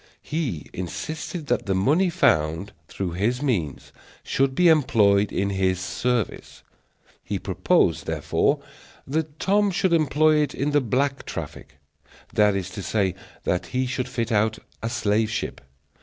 [0.23, 3.91] He insisted that the money found through his means
[4.23, 6.63] should be employed in his service.
[7.23, 8.63] He proposed, therefore,
[9.05, 11.75] that Tom should employ it in the black traffic;
[12.33, 15.61] that is to say, that he should fit out a slave ship.